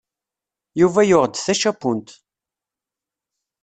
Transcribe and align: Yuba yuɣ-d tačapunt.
Yuba 0.79 1.01
yuɣ-d 1.09 1.35
tačapunt. 1.45 2.09